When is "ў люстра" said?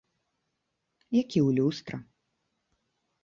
1.47-1.97